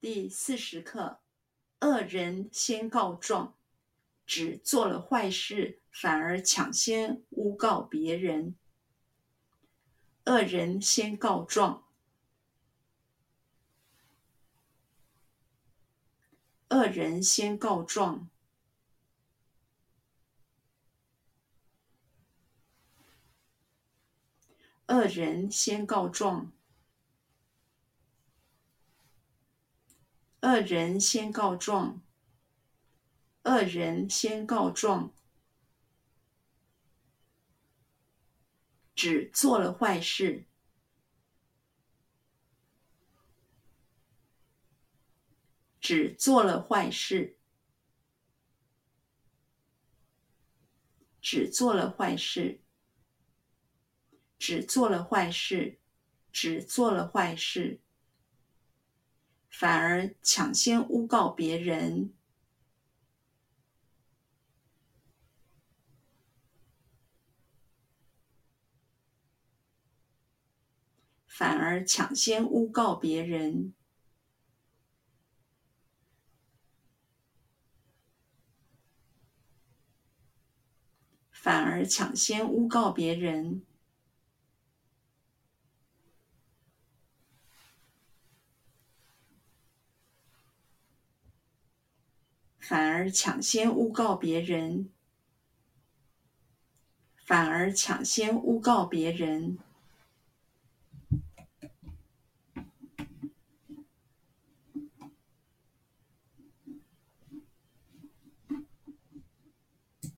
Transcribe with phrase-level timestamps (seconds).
[0.00, 1.18] 第四十课：
[1.80, 3.56] 恶人先告状，
[4.24, 8.54] 只做了坏事，反而抢先诬告别人。
[10.26, 11.82] 恶人先告状，
[16.68, 18.28] 恶人先告状，
[24.86, 26.52] 恶人先告状。
[30.40, 32.00] 恶人先告状，
[33.42, 35.12] 恶人先告状，
[38.94, 40.46] 只做了坏事，
[45.80, 47.36] 只做了坏事，
[51.20, 52.60] 只做了坏事，
[54.38, 55.80] 只做了坏事，
[56.30, 57.80] 只做了坏事。
[59.50, 62.12] 反而抢先诬告别人，
[71.26, 73.74] 反而抢先诬告别人，
[81.32, 83.67] 反而抢先诬告别人。
[92.68, 94.90] 反而抢先诬告别人，
[97.16, 99.56] 反而抢先诬告别人。